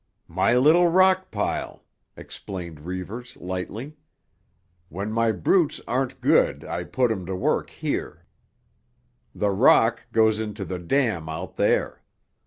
[0.27, 1.83] "My little rock pile,"
[2.17, 3.97] explained Reivers lightly.
[4.89, 8.25] "When my brutes aren't good I put 'em to work here.
[9.35, 12.01] The rock goes into the dam out there.